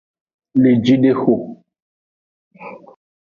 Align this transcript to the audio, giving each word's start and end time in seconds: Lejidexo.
Lejidexo. 0.63 1.35